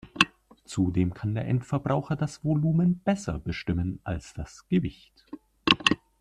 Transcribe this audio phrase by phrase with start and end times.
[0.65, 5.27] Zudem kann der Endverbraucher das Volumen besser bestimmen als das Gewicht.